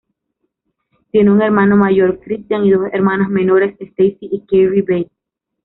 Tiene 1.11 1.31
un 1.31 1.43
hermano 1.43 1.77
mayor, 1.77 2.19
Christian, 2.21 2.65
y 2.65 2.71
dos 2.71 2.87
hermanas 2.91 3.29
menores, 3.29 3.75
Stacy 3.79 4.17
y 4.21 4.39
Carrie 4.47 4.81
Beth. 4.81 5.11